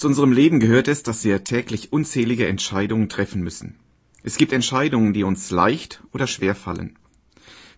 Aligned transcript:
Zu 0.00 0.06
unserem 0.06 0.32
Leben 0.32 0.60
gehört 0.60 0.88
es, 0.88 1.02
dass 1.02 1.24
wir 1.24 1.44
täglich 1.44 1.92
unzählige 1.92 2.46
Entscheidungen 2.46 3.10
treffen 3.10 3.42
müssen. 3.42 3.76
Es 4.22 4.38
gibt 4.38 4.54
Entscheidungen, 4.54 5.12
die 5.12 5.24
uns 5.24 5.50
leicht 5.50 6.02
oder 6.14 6.26
schwer 6.26 6.54
fallen. 6.54 6.98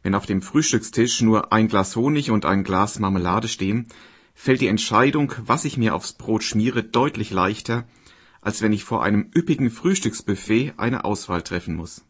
Wenn 0.04 0.14
auf 0.14 0.24
dem 0.24 0.40
Frühstückstisch 0.40 1.20
nur 1.22 1.52
ein 1.52 1.66
Glas 1.66 1.96
Honig 1.96 2.30
und 2.30 2.44
ein 2.44 2.62
Glas 2.62 3.00
Marmelade 3.00 3.48
stehen, 3.48 3.88
fällt 4.36 4.60
die 4.60 4.68
Entscheidung, 4.68 5.32
was 5.44 5.64
ich 5.64 5.76
mir 5.76 5.96
aufs 5.96 6.12
Brot 6.12 6.44
schmiere, 6.44 6.84
deutlich 6.84 7.32
leichter, 7.32 7.88
als 8.40 8.62
wenn 8.62 8.72
ich 8.72 8.84
vor 8.84 9.02
einem 9.02 9.28
üppigen 9.34 9.70
Frühstücksbuffet 9.70 10.74
eine 10.76 11.04
Auswahl 11.04 11.42
treffen 11.42 11.74
muss. 11.74 12.04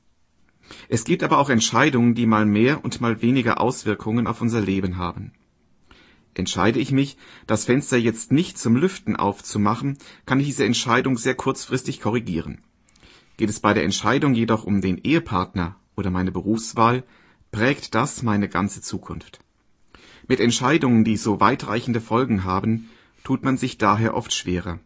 Es 0.91 1.05
gibt 1.05 1.23
aber 1.23 1.39
auch 1.39 1.49
Entscheidungen, 1.49 2.15
die 2.15 2.27
mal 2.27 2.45
mehr 2.45 2.85
und 2.85 3.01
mal 3.01 3.23
weniger 3.23 3.63
Auswirkungen 3.63 4.27
auf 4.27 4.43
unser 4.43 4.61
Leben 4.61 4.99
haben. 4.99 5.33
Entscheide 6.35 6.79
ich 6.79 6.93
mich, 6.93 7.17
das 7.47 7.67
Fenster 7.67 7.99
jetzt 7.99 8.33
nicht 8.33 8.59
zum 8.59 8.77
Lüften 8.77 9.17
aufzumachen, 9.17 9.99
kann 10.25 10.41
ich 10.41 10.47
diese 10.47 10.65
Entscheidung 10.65 11.19
sehr 11.19 11.35
kurzfristig 11.35 12.01
korrigieren. 12.01 12.63
Geht 13.37 13.51
es 13.51 13.61
bei 13.61 13.75
der 13.75 13.85
Entscheidung 13.85 14.35
jedoch 14.35 14.65
um 14.65 14.81
den 14.81 14.99
Ehepartner 14.99 15.77
oder 15.95 16.11
meine 16.11 16.33
Berufswahl, 16.33 17.05
prägt 17.51 17.95
das 17.95 18.23
meine 18.23 18.49
ganze 18.49 18.81
Zukunft. 18.81 19.41
Mit 20.27 20.41
Entscheidungen, 20.41 21.05
die 21.05 21.17
so 21.17 21.41
weitreichende 21.41 22.01
Folgen 22.01 22.45
haben, 22.45 22.89
tut 23.25 23.45
man 23.45 23.57
sich 23.57 23.77
daher 23.77 24.15
oft 24.15 24.33
schwerer. 24.33 24.81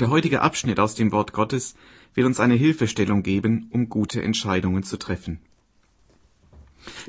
Der 0.00 0.10
heutige 0.10 0.40
Abschnitt 0.40 0.80
aus 0.80 0.96
dem 0.96 1.12
Wort 1.12 1.32
Gottes 1.32 1.76
will 2.14 2.26
uns 2.26 2.40
eine 2.40 2.54
Hilfestellung 2.54 3.22
geben, 3.22 3.68
um 3.70 3.88
gute 3.88 4.22
Entscheidungen 4.22 4.82
zu 4.82 4.96
treffen. 4.96 5.38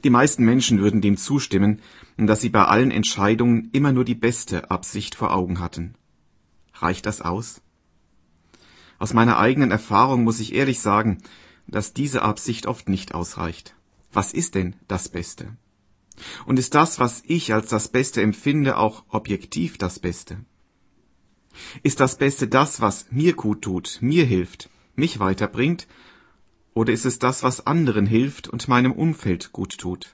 Die 0.03 0.09
meisten 0.09 0.43
Menschen 0.45 0.79
würden 0.79 1.02
dem 1.02 1.17
zustimmen, 1.17 1.81
dass 2.17 2.41
sie 2.41 2.49
bei 2.49 2.65
allen 2.65 2.91
Entscheidungen 2.91 3.70
immer 3.73 3.91
nur 3.91 4.05
die 4.05 4.15
beste 4.15 4.71
Absicht 4.71 5.15
vor 5.15 5.34
Augen 5.34 5.59
hatten. 5.59 5.95
Reicht 6.73 7.05
das 7.05 7.21
aus? 7.21 7.61
Aus 8.99 9.13
meiner 9.13 9.38
eigenen 9.38 9.71
Erfahrung 9.71 10.23
muss 10.23 10.39
ich 10.39 10.53
ehrlich 10.53 10.79
sagen, 10.79 11.21
dass 11.68 11.93
diese 11.93 12.21
Absicht 12.21 12.65
oft 12.65 12.90
nicht 12.90 13.13
ausreicht. 13.13 13.76
Was 14.12 14.34
ist 14.34 14.55
denn 14.55 14.76
das 14.87 15.09
Beste? 15.09 15.57
Und 16.46 16.59
ist 16.59 16.76
das, 16.76 16.99
was 16.99 17.23
ich 17.26 17.53
als 17.53 17.70
das 17.70 17.90
Beste 17.90 18.21
empfinde, 18.21 18.77
auch 18.77 19.03
objektiv 19.09 19.77
das 19.77 19.99
Beste? 19.99 20.37
Ist 21.84 21.99
das 21.99 22.18
Beste 22.18 22.48
das, 22.48 22.81
was 22.81 23.07
mir 23.12 23.34
gut 23.34 23.62
tut, 23.62 23.98
mir 24.01 24.26
hilft, 24.26 24.70
mich 24.96 25.20
weiterbringt, 25.20 25.87
oder 26.76 26.91
ist 26.93 27.05
es 27.05 27.18
das, 27.20 27.41
was 27.41 27.65
anderen 27.65 28.05
hilft 28.05 28.48
und 28.49 28.68
meinem 28.68 28.91
Umfeld 28.91 29.51
gut 29.54 29.77
tut? 29.77 30.13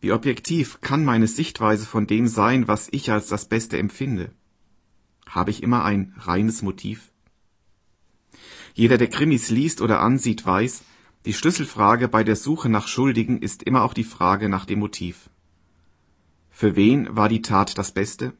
Wie 0.00 0.12
objektiv 0.12 0.80
kann 0.80 1.04
meine 1.04 1.28
Sichtweise 1.28 1.86
von 1.86 2.06
dem 2.06 2.26
sein, 2.26 2.68
was 2.68 2.88
ich 2.90 3.10
als 3.10 3.28
das 3.28 3.48
Beste 3.48 3.78
empfinde? 3.78 4.32
Habe 5.26 5.52
ich 5.52 5.62
immer 5.62 5.84
ein 5.84 6.12
reines 6.18 6.60
Motiv? 6.60 7.12
Jeder, 8.74 8.98
der 8.98 9.08
Krimis 9.08 9.48
liest 9.48 9.80
oder 9.80 10.00
ansieht, 10.00 10.44
weiß, 10.44 10.82
die 11.24 11.32
Schlüsselfrage 11.32 12.08
bei 12.08 12.22
der 12.24 12.36
Suche 12.36 12.68
nach 12.68 12.88
Schuldigen 12.88 13.40
ist 13.40 13.62
immer 13.62 13.82
auch 13.84 13.94
die 13.94 14.04
Frage 14.04 14.48
nach 14.48 14.66
dem 14.66 14.80
Motiv. 14.80 15.30
Für 16.50 16.74
wen 16.74 17.16
war 17.16 17.28
die 17.28 17.42
Tat 17.42 17.78
das 17.78 17.92
Beste? 17.92 18.32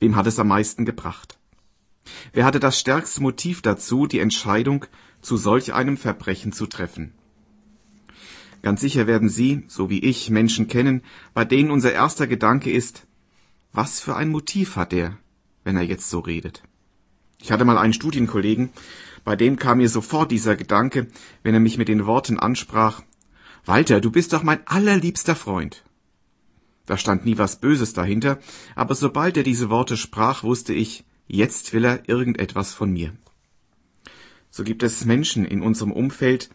Wem 0.00 0.16
hat 0.16 0.26
es 0.26 0.38
am 0.38 0.48
meisten 0.48 0.84
gebracht? 0.84 1.38
Wer 2.32 2.44
hatte 2.44 2.60
das 2.60 2.78
stärkste 2.78 3.22
Motiv 3.22 3.62
dazu, 3.62 4.06
die 4.06 4.20
Entscheidung 4.20 4.86
zu 5.20 5.36
solch 5.36 5.72
einem 5.72 5.96
Verbrechen 5.96 6.52
zu 6.52 6.66
treffen? 6.66 7.12
Ganz 8.62 8.80
sicher 8.80 9.06
werden 9.06 9.28
Sie, 9.28 9.64
so 9.66 9.90
wie 9.90 9.98
ich, 9.98 10.30
Menschen 10.30 10.68
kennen, 10.68 11.02
bei 11.34 11.44
denen 11.44 11.70
unser 11.70 11.92
erster 11.92 12.26
Gedanke 12.26 12.70
ist, 12.70 13.06
was 13.72 14.00
für 14.00 14.14
ein 14.14 14.28
Motiv 14.28 14.76
hat 14.76 14.92
er, 14.92 15.18
wenn 15.64 15.76
er 15.76 15.82
jetzt 15.82 16.08
so 16.10 16.20
redet? 16.20 16.62
Ich 17.40 17.50
hatte 17.50 17.64
mal 17.64 17.78
einen 17.78 17.92
Studienkollegen, 17.92 18.70
bei 19.24 19.34
dem 19.34 19.56
kam 19.56 19.78
mir 19.78 19.88
sofort 19.88 20.30
dieser 20.30 20.54
Gedanke, 20.56 21.08
wenn 21.42 21.54
er 21.54 21.60
mich 21.60 21.76
mit 21.76 21.88
den 21.88 22.06
Worten 22.06 22.38
ansprach, 22.38 23.02
Walter, 23.64 24.00
du 24.00 24.10
bist 24.10 24.32
doch 24.32 24.42
mein 24.42 24.66
allerliebster 24.66 25.36
Freund. 25.36 25.84
Da 26.86 26.96
stand 26.98 27.24
nie 27.24 27.38
was 27.38 27.60
Böses 27.60 27.92
dahinter, 27.92 28.38
aber 28.74 28.96
sobald 28.96 29.36
er 29.36 29.44
diese 29.44 29.70
Worte 29.70 29.96
sprach, 29.96 30.42
wusste 30.42 30.74
ich, 30.74 31.04
jetzt 31.32 31.72
will 31.72 31.84
er 31.84 32.08
irgendetwas 32.08 32.74
von 32.74 32.92
mir. 32.92 33.12
So 34.50 34.64
gibt 34.64 34.82
es 34.82 35.06
Menschen 35.06 35.44
in 35.46 35.62
unserem 35.62 35.90
Umfeld, 35.90 36.50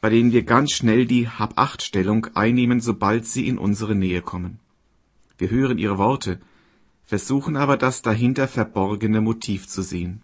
bei 0.00 0.08
denen 0.08 0.32
wir 0.32 0.42
ganz 0.42 0.72
schnell 0.72 1.06
die 1.06 1.28
Hab-Acht-Stellung 1.28 2.28
einnehmen, 2.34 2.80
sobald 2.80 3.26
sie 3.26 3.46
in 3.46 3.58
unsere 3.58 3.94
Nähe 3.94 4.22
kommen. 4.22 4.58
Wir 5.36 5.50
hören 5.50 5.78
ihre 5.78 5.98
Worte, 5.98 6.40
versuchen 7.04 7.56
aber 7.56 7.76
das 7.76 8.00
dahinter 8.00 8.48
verborgene 8.48 9.20
Motiv 9.20 9.68
zu 9.68 9.82
sehen. 9.82 10.22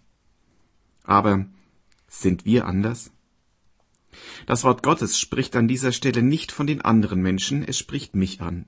Aber 1.03 1.45
sind 2.07 2.45
wir 2.45 2.65
anders? 2.65 3.11
Das 4.47 4.63
Wort 4.63 4.81
Gottes 4.81 5.19
spricht 5.19 5.55
an 5.55 5.67
dieser 5.67 5.91
Stelle 5.91 6.23
nicht 6.23 6.51
von 6.51 6.65
den 6.65 6.81
anderen 6.81 7.21
Menschen, 7.21 7.63
es 7.63 7.77
spricht 7.77 8.15
mich 8.15 8.41
an. 8.41 8.65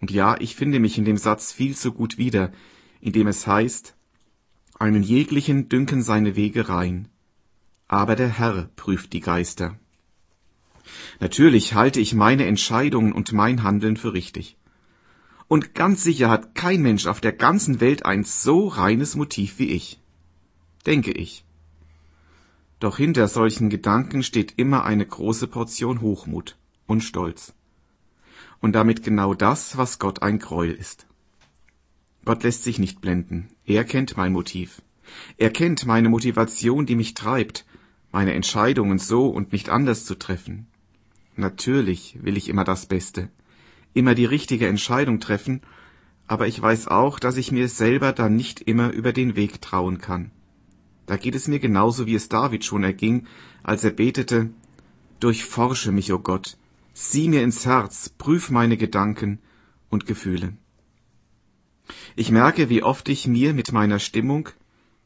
Und 0.00 0.10
ja, 0.10 0.36
ich 0.40 0.56
finde 0.56 0.80
mich 0.80 0.98
in 0.98 1.04
dem 1.04 1.16
Satz 1.16 1.52
viel 1.52 1.76
zu 1.76 1.92
gut 1.92 2.18
wieder, 2.18 2.52
in 3.00 3.12
dem 3.12 3.28
es 3.28 3.46
heißt, 3.46 3.94
einen 4.78 5.02
jeglichen 5.02 5.68
dünken 5.68 6.02
seine 6.02 6.36
Wege 6.36 6.68
rein, 6.68 7.08
aber 7.88 8.16
der 8.16 8.28
Herr 8.28 8.68
prüft 8.76 9.12
die 9.12 9.20
Geister. 9.20 9.78
Natürlich 11.20 11.74
halte 11.74 12.00
ich 12.00 12.14
meine 12.14 12.46
Entscheidungen 12.46 13.12
und 13.12 13.32
mein 13.32 13.62
Handeln 13.62 13.96
für 13.96 14.12
richtig. 14.12 14.56
Und 15.48 15.74
ganz 15.74 16.02
sicher 16.02 16.30
hat 16.30 16.54
kein 16.54 16.82
Mensch 16.82 17.06
auf 17.06 17.20
der 17.20 17.32
ganzen 17.32 17.80
Welt 17.80 18.04
ein 18.04 18.24
so 18.24 18.68
reines 18.68 19.14
Motiv 19.14 19.58
wie 19.58 19.70
ich. 19.70 20.00
Denke 20.86 21.12
ich. 21.12 21.44
Doch 22.80 22.96
hinter 22.96 23.28
solchen 23.28 23.70
Gedanken 23.70 24.22
steht 24.22 24.54
immer 24.56 24.84
eine 24.84 25.06
große 25.06 25.46
Portion 25.46 26.00
Hochmut 26.00 26.56
und 26.86 27.02
Stolz. 27.02 27.54
Und 28.60 28.72
damit 28.72 29.02
genau 29.02 29.34
das, 29.34 29.76
was 29.76 29.98
Gott 29.98 30.22
ein 30.22 30.38
Gräuel 30.38 30.72
ist. 30.72 31.06
Gott 32.24 32.42
lässt 32.42 32.64
sich 32.64 32.78
nicht 32.78 33.00
blenden. 33.00 33.48
Er 33.66 33.84
kennt 33.84 34.16
mein 34.16 34.32
Motiv. 34.32 34.82
Er 35.36 35.50
kennt 35.50 35.86
meine 35.86 36.08
Motivation, 36.08 36.86
die 36.86 36.96
mich 36.96 37.14
treibt, 37.14 37.66
meine 38.12 38.32
Entscheidungen 38.32 38.98
so 38.98 39.28
und 39.28 39.52
nicht 39.52 39.68
anders 39.68 40.04
zu 40.04 40.14
treffen. 40.14 40.66
Natürlich 41.36 42.18
will 42.22 42.36
ich 42.36 42.48
immer 42.48 42.64
das 42.64 42.86
Beste, 42.86 43.28
immer 43.92 44.14
die 44.14 44.24
richtige 44.24 44.68
Entscheidung 44.68 45.20
treffen, 45.20 45.60
aber 46.26 46.46
ich 46.46 46.60
weiß 46.60 46.88
auch, 46.88 47.18
dass 47.18 47.36
ich 47.36 47.52
mir 47.52 47.68
selber 47.68 48.12
dann 48.12 48.36
nicht 48.36 48.60
immer 48.60 48.90
über 48.90 49.12
den 49.12 49.36
Weg 49.36 49.60
trauen 49.60 49.98
kann. 49.98 50.30
Da 51.06 51.16
geht 51.16 51.34
es 51.34 51.48
mir 51.48 51.58
genauso, 51.58 52.06
wie 52.06 52.14
es 52.14 52.28
David 52.28 52.64
schon 52.64 52.84
erging, 52.84 53.26
als 53.62 53.84
er 53.84 53.90
betete, 53.90 54.50
Durchforsche 55.20 55.92
mich, 55.92 56.12
o 56.12 56.16
oh 56.16 56.18
Gott, 56.18 56.56
sieh 56.92 57.28
mir 57.28 57.42
ins 57.42 57.66
Herz, 57.66 58.08
prüf 58.08 58.50
meine 58.50 58.76
Gedanken 58.76 59.38
und 59.90 60.06
Gefühle. 60.06 60.54
Ich 62.16 62.30
merke, 62.30 62.68
wie 62.68 62.82
oft 62.82 63.08
ich 63.08 63.26
mir 63.26 63.54
mit 63.54 63.72
meiner 63.72 63.98
Stimmung, 63.98 64.48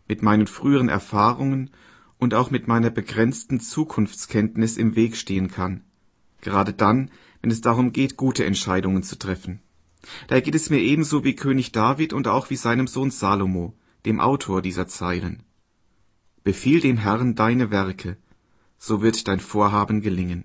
mit 0.06 0.22
meinen 0.22 0.46
früheren 0.46 0.88
Erfahrungen 0.88 1.70
und 2.18 2.34
auch 2.34 2.50
mit 2.50 2.68
meiner 2.68 2.90
begrenzten 2.90 3.60
Zukunftskenntnis 3.60 4.76
im 4.76 4.96
Weg 4.96 5.16
stehen 5.16 5.48
kann, 5.50 5.82
gerade 6.40 6.72
dann, 6.72 7.10
wenn 7.40 7.50
es 7.50 7.60
darum 7.60 7.92
geht, 7.92 8.16
gute 8.16 8.44
Entscheidungen 8.44 9.02
zu 9.02 9.18
treffen. 9.18 9.60
Da 10.28 10.40
geht 10.40 10.54
es 10.54 10.70
mir 10.70 10.78
ebenso 10.78 11.24
wie 11.24 11.34
König 11.34 11.72
David 11.72 12.12
und 12.12 12.28
auch 12.28 12.50
wie 12.50 12.56
seinem 12.56 12.86
Sohn 12.86 13.10
Salomo, 13.10 13.74
dem 14.06 14.20
Autor 14.20 14.62
dieser 14.62 14.86
Zeilen. 14.86 15.42
Befiehl 16.44 16.80
dem 16.80 16.98
Herrn 16.98 17.34
deine 17.34 17.70
Werke, 17.70 18.16
so 18.78 19.02
wird 19.02 19.28
dein 19.28 19.40
Vorhaben 19.40 20.00
gelingen. 20.00 20.44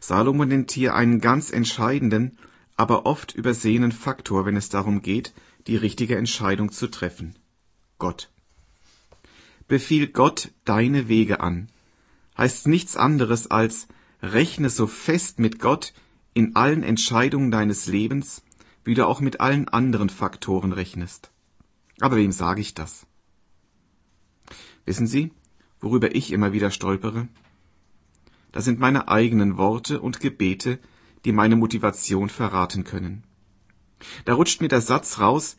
Salomo 0.00 0.44
nennt 0.44 0.70
hier 0.70 0.94
einen 0.94 1.20
ganz 1.20 1.50
entscheidenden, 1.50 2.38
aber 2.76 3.06
oft 3.06 3.34
übersehenen 3.34 3.92
Faktor, 3.92 4.46
wenn 4.46 4.56
es 4.56 4.68
darum 4.68 5.02
geht, 5.02 5.32
die 5.66 5.76
richtige 5.76 6.16
Entscheidung 6.16 6.72
zu 6.72 6.88
treffen. 6.88 7.36
Gott. 7.98 8.30
Befiehl 9.68 10.08
Gott 10.08 10.50
deine 10.64 11.08
Wege 11.08 11.40
an, 11.40 11.68
heißt 12.36 12.66
nichts 12.66 12.96
anderes 12.96 13.50
als 13.50 13.88
rechne 14.22 14.70
so 14.70 14.86
fest 14.86 15.38
mit 15.38 15.58
Gott 15.58 15.94
in 16.34 16.56
allen 16.56 16.82
Entscheidungen 16.82 17.50
deines 17.50 17.86
Lebens, 17.86 18.42
wie 18.84 18.94
du 18.94 19.06
auch 19.06 19.20
mit 19.20 19.40
allen 19.40 19.68
anderen 19.68 20.10
Faktoren 20.10 20.72
rechnest. 20.72 21.30
Aber 22.00 22.16
wem 22.16 22.32
sage 22.32 22.60
ich 22.60 22.74
das? 22.74 23.06
Wissen 24.84 25.06
Sie, 25.06 25.32
worüber 25.80 26.14
ich 26.14 26.32
immer 26.32 26.52
wieder 26.52 26.70
stolpere? 26.70 27.28
Das 28.52 28.64
sind 28.64 28.78
meine 28.78 29.08
eigenen 29.08 29.56
Worte 29.56 30.00
und 30.00 30.20
Gebete, 30.20 30.78
die 31.24 31.32
meine 31.32 31.56
Motivation 31.56 32.28
verraten 32.28 32.84
können. 32.84 33.24
Da 34.24 34.34
rutscht 34.34 34.60
mir 34.60 34.68
der 34.68 34.80
Satz 34.80 35.18
raus, 35.18 35.56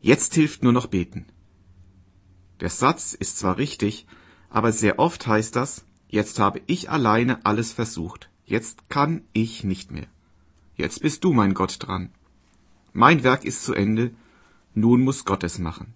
jetzt 0.00 0.34
hilft 0.34 0.62
nur 0.62 0.72
noch 0.72 0.86
beten. 0.86 1.26
Der 2.60 2.70
Satz 2.70 3.14
ist 3.14 3.38
zwar 3.38 3.58
richtig, 3.58 4.06
aber 4.50 4.72
sehr 4.72 4.98
oft 4.98 5.26
heißt 5.26 5.54
das, 5.56 5.84
jetzt 6.08 6.38
habe 6.38 6.60
ich 6.66 6.90
alleine 6.90 7.44
alles 7.44 7.72
versucht, 7.72 8.30
jetzt 8.44 8.88
kann 8.88 9.22
ich 9.32 9.64
nicht 9.64 9.90
mehr. 9.90 10.06
Jetzt 10.74 11.02
bist 11.02 11.24
du, 11.24 11.32
mein 11.32 11.54
Gott, 11.54 11.76
dran. 11.80 12.10
Mein 12.92 13.22
Werk 13.22 13.44
ist 13.44 13.64
zu 13.64 13.74
Ende, 13.74 14.12
nun 14.74 15.02
muss 15.02 15.24
Gott 15.24 15.44
es 15.44 15.58
machen. 15.58 15.94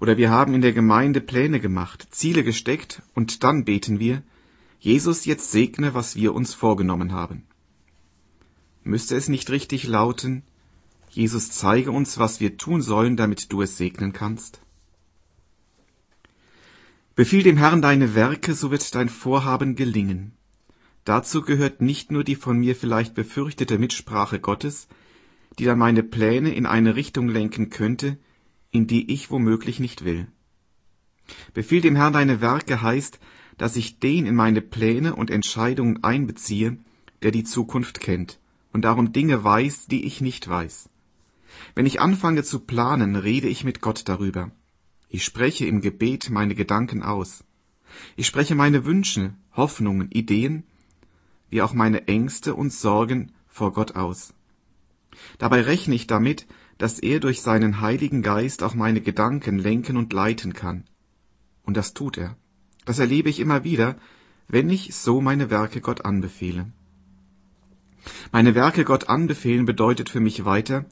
Oder 0.00 0.16
wir 0.16 0.30
haben 0.30 0.54
in 0.54 0.62
der 0.62 0.72
Gemeinde 0.72 1.20
Pläne 1.20 1.60
gemacht, 1.60 2.06
Ziele 2.10 2.44
gesteckt 2.44 3.02
und 3.14 3.44
dann 3.44 3.64
beten 3.64 3.98
wir, 3.98 4.22
Jesus 4.78 5.24
jetzt 5.24 5.50
segne, 5.50 5.94
was 5.94 6.16
wir 6.16 6.34
uns 6.34 6.54
vorgenommen 6.54 7.12
haben. 7.12 7.44
Müsste 8.86 9.16
es 9.16 9.30
nicht 9.30 9.48
richtig 9.48 9.86
lauten, 9.86 10.42
Jesus 11.08 11.50
zeige 11.50 11.90
uns, 11.90 12.18
was 12.18 12.40
wir 12.40 12.58
tun 12.58 12.82
sollen, 12.82 13.16
damit 13.16 13.50
du 13.50 13.62
es 13.62 13.78
segnen 13.78 14.12
kannst? 14.12 14.60
Befiehl 17.14 17.42
dem 17.42 17.56
Herrn 17.56 17.80
deine 17.80 18.14
Werke, 18.14 18.52
so 18.52 18.70
wird 18.70 18.94
dein 18.94 19.08
Vorhaben 19.08 19.74
gelingen. 19.74 20.32
Dazu 21.04 21.40
gehört 21.40 21.80
nicht 21.80 22.12
nur 22.12 22.24
die 22.24 22.34
von 22.34 22.58
mir 22.58 22.76
vielleicht 22.76 23.14
befürchtete 23.14 23.78
Mitsprache 23.78 24.38
Gottes, 24.38 24.86
die 25.58 25.64
dann 25.64 25.78
meine 25.78 26.02
Pläne 26.02 26.54
in 26.54 26.66
eine 26.66 26.94
Richtung 26.94 27.28
lenken 27.28 27.70
könnte, 27.70 28.18
in 28.70 28.86
die 28.86 29.10
ich 29.10 29.30
womöglich 29.30 29.80
nicht 29.80 30.04
will. 30.04 30.26
Befiehl 31.54 31.80
dem 31.80 31.96
Herrn 31.96 32.12
deine 32.12 32.42
Werke 32.42 32.82
heißt, 32.82 33.18
dass 33.56 33.76
ich 33.76 33.98
den 33.98 34.26
in 34.26 34.34
meine 34.34 34.60
Pläne 34.60 35.16
und 35.16 35.30
Entscheidungen 35.30 36.04
einbeziehe, 36.04 36.76
der 37.22 37.30
die 37.30 37.44
Zukunft 37.44 38.00
kennt 38.00 38.40
und 38.74 38.82
darum 38.82 39.12
Dinge 39.12 39.42
weiß, 39.42 39.86
die 39.86 40.04
ich 40.04 40.20
nicht 40.20 40.46
weiß. 40.46 40.90
Wenn 41.76 41.86
ich 41.86 42.00
anfange 42.00 42.42
zu 42.42 42.58
planen, 42.58 43.14
rede 43.14 43.46
ich 43.48 43.62
mit 43.62 43.80
Gott 43.80 44.08
darüber. 44.08 44.50
Ich 45.08 45.24
spreche 45.24 45.64
im 45.64 45.80
Gebet 45.80 46.28
meine 46.28 46.56
Gedanken 46.56 47.04
aus. 47.04 47.44
Ich 48.16 48.26
spreche 48.26 48.56
meine 48.56 48.84
Wünsche, 48.84 49.34
Hoffnungen, 49.52 50.10
Ideen, 50.10 50.64
wie 51.50 51.62
auch 51.62 51.72
meine 51.72 52.08
Ängste 52.08 52.56
und 52.56 52.72
Sorgen 52.72 53.30
vor 53.46 53.72
Gott 53.72 53.94
aus. 53.94 54.34
Dabei 55.38 55.60
rechne 55.62 55.94
ich 55.94 56.08
damit, 56.08 56.48
dass 56.76 56.98
er 56.98 57.20
durch 57.20 57.42
seinen 57.42 57.80
Heiligen 57.80 58.22
Geist 58.22 58.64
auch 58.64 58.74
meine 58.74 59.00
Gedanken 59.00 59.60
lenken 59.60 59.96
und 59.96 60.12
leiten 60.12 60.52
kann. 60.52 60.82
Und 61.62 61.76
das 61.76 61.94
tut 61.94 62.18
er. 62.18 62.36
Das 62.84 62.98
erlebe 62.98 63.30
ich 63.30 63.38
immer 63.38 63.62
wieder, 63.62 63.96
wenn 64.48 64.68
ich 64.68 64.96
so 64.96 65.20
meine 65.20 65.48
Werke 65.48 65.80
Gott 65.80 66.04
anbefehle. 66.04 66.72
Meine 68.32 68.54
Werke 68.54 68.84
Gott 68.84 69.08
anbefehlen 69.08 69.66
bedeutet 69.66 70.08
für 70.08 70.20
mich 70.20 70.44
weiter, 70.44 70.84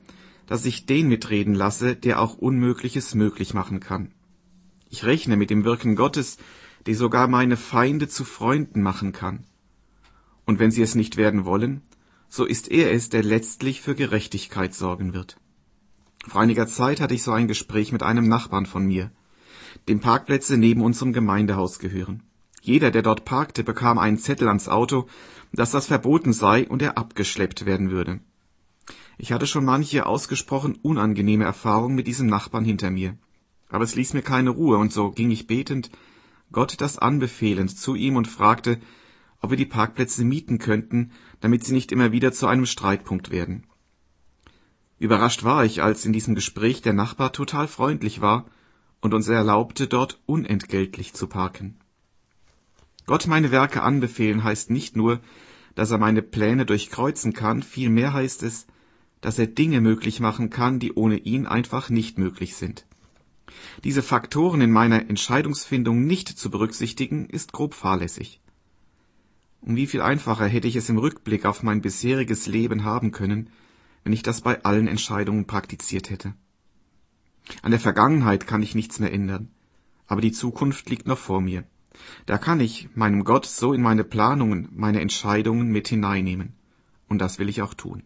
dass 0.46 0.64
ich 0.64 0.86
den 0.86 1.08
mitreden 1.08 1.54
lasse, 1.54 1.96
der 1.96 2.20
auch 2.20 2.36
Unmögliches 2.38 3.14
möglich 3.14 3.54
machen 3.54 3.80
kann. 3.80 4.12
Ich 4.90 5.04
rechne 5.04 5.36
mit 5.36 5.50
dem 5.50 5.64
Wirken 5.64 5.96
Gottes, 5.96 6.38
der 6.86 6.94
sogar 6.94 7.28
meine 7.28 7.56
Feinde 7.56 8.08
zu 8.08 8.24
Freunden 8.24 8.82
machen 8.82 9.12
kann. 9.12 9.44
Und 10.44 10.58
wenn 10.58 10.70
sie 10.70 10.82
es 10.82 10.94
nicht 10.94 11.16
werden 11.16 11.44
wollen, 11.44 11.82
so 12.28 12.44
ist 12.44 12.70
er 12.70 12.92
es, 12.92 13.08
der 13.08 13.22
letztlich 13.22 13.80
für 13.80 13.94
Gerechtigkeit 13.94 14.74
sorgen 14.74 15.14
wird. 15.14 15.36
Vor 16.26 16.40
einiger 16.40 16.66
Zeit 16.66 17.00
hatte 17.00 17.14
ich 17.14 17.22
so 17.22 17.32
ein 17.32 17.48
Gespräch 17.48 17.92
mit 17.92 18.02
einem 18.02 18.28
Nachbarn 18.28 18.66
von 18.66 18.86
mir, 18.86 19.10
dem 19.88 20.00
Parkplätze 20.00 20.56
neben 20.56 20.82
unserem 20.82 21.12
Gemeindehaus 21.12 21.78
gehören. 21.78 22.22
Jeder, 22.60 22.90
der 22.90 23.02
dort 23.02 23.24
parkte, 23.24 23.64
bekam 23.64 23.98
einen 23.98 24.18
Zettel 24.18 24.46
ans 24.46 24.68
Auto, 24.68 25.08
dass 25.52 25.70
das 25.70 25.86
verboten 25.86 26.32
sei 26.32 26.68
und 26.68 26.82
er 26.82 26.98
abgeschleppt 26.98 27.66
werden 27.66 27.90
würde. 27.90 28.20
Ich 29.18 29.32
hatte 29.32 29.46
schon 29.46 29.64
manche 29.64 30.06
ausgesprochen 30.06 30.78
unangenehme 30.82 31.44
Erfahrungen 31.44 31.94
mit 31.94 32.06
diesem 32.06 32.26
Nachbarn 32.26 32.64
hinter 32.64 32.90
mir. 32.90 33.16
Aber 33.68 33.84
es 33.84 33.94
ließ 33.94 34.14
mir 34.14 34.22
keine 34.22 34.50
Ruhe, 34.50 34.78
und 34.78 34.92
so 34.92 35.10
ging 35.10 35.30
ich 35.30 35.46
betend, 35.46 35.90
Gott 36.50 36.80
das 36.80 36.98
anbefehlend, 36.98 37.76
zu 37.78 37.94
ihm 37.94 38.16
und 38.16 38.28
fragte, 38.28 38.80
ob 39.40 39.50
wir 39.50 39.56
die 39.56 39.66
Parkplätze 39.66 40.24
mieten 40.24 40.58
könnten, 40.58 41.12
damit 41.40 41.64
sie 41.64 41.72
nicht 41.72 41.92
immer 41.92 42.12
wieder 42.12 42.32
zu 42.32 42.46
einem 42.46 42.66
Streitpunkt 42.66 43.30
werden. 43.30 43.64
Überrascht 44.98 45.42
war 45.42 45.64
ich, 45.64 45.82
als 45.82 46.04
in 46.04 46.12
diesem 46.12 46.34
Gespräch 46.34 46.80
der 46.80 46.92
Nachbar 46.92 47.32
total 47.32 47.66
freundlich 47.66 48.20
war 48.20 48.46
und 49.00 49.14
uns 49.14 49.28
erlaubte, 49.28 49.88
dort 49.88 50.20
unentgeltlich 50.26 51.12
zu 51.12 51.26
parken. 51.26 51.76
Gott 53.06 53.26
meine 53.26 53.50
Werke 53.50 53.82
anbefehlen 53.82 54.44
heißt 54.44 54.70
nicht 54.70 54.96
nur, 54.96 55.20
dass 55.74 55.90
er 55.90 55.98
meine 55.98 56.22
Pläne 56.22 56.66
durchkreuzen 56.66 57.32
kann, 57.32 57.62
vielmehr 57.62 58.12
heißt 58.12 58.42
es, 58.42 58.66
dass 59.20 59.38
er 59.38 59.46
Dinge 59.46 59.80
möglich 59.80 60.20
machen 60.20 60.50
kann, 60.50 60.78
die 60.78 60.92
ohne 60.92 61.16
ihn 61.16 61.46
einfach 61.46 61.90
nicht 61.90 62.18
möglich 62.18 62.56
sind. 62.56 62.86
Diese 63.84 64.02
Faktoren 64.02 64.60
in 64.60 64.70
meiner 64.70 65.08
Entscheidungsfindung 65.08 66.04
nicht 66.06 66.28
zu 66.28 66.50
berücksichtigen, 66.50 67.26
ist 67.26 67.52
grob 67.52 67.74
fahrlässig. 67.74 68.40
Um 69.60 69.76
wie 69.76 69.86
viel 69.86 70.00
einfacher 70.02 70.46
hätte 70.46 70.68
ich 70.68 70.76
es 70.76 70.88
im 70.88 70.98
Rückblick 70.98 71.44
auf 71.44 71.62
mein 71.62 71.82
bisheriges 71.82 72.46
Leben 72.46 72.84
haben 72.84 73.12
können, 73.12 73.50
wenn 74.02 74.12
ich 74.12 74.22
das 74.22 74.40
bei 74.40 74.64
allen 74.64 74.88
Entscheidungen 74.88 75.46
praktiziert 75.46 76.10
hätte. 76.10 76.34
An 77.62 77.70
der 77.70 77.80
Vergangenheit 77.80 78.46
kann 78.46 78.62
ich 78.62 78.74
nichts 78.74 78.98
mehr 78.98 79.12
ändern, 79.12 79.50
aber 80.06 80.20
die 80.20 80.32
Zukunft 80.32 80.90
liegt 80.90 81.06
noch 81.06 81.18
vor 81.18 81.40
mir. 81.40 81.64
Da 82.26 82.38
kann 82.38 82.60
ich 82.60 82.88
meinem 82.94 83.24
Gott 83.24 83.46
so 83.46 83.72
in 83.72 83.82
meine 83.82 84.04
Planungen, 84.04 84.68
meine 84.72 85.00
Entscheidungen 85.00 85.68
mit 85.68 85.88
hineinnehmen. 85.88 86.54
Und 87.08 87.18
das 87.18 87.38
will 87.38 87.48
ich 87.48 87.62
auch 87.62 87.74
tun. 87.74 88.04